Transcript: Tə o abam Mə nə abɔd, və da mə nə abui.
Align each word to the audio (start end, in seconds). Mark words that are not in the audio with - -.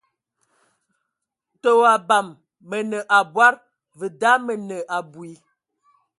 Tə 1.61 1.69
o 1.79 1.83
abam 1.95 2.27
Mə 2.69 2.77
nə 2.89 2.97
abɔd, 3.19 3.55
və 3.97 4.07
da 4.21 4.31
mə 4.45 4.53
nə 4.67 4.77
abui. 4.97 5.31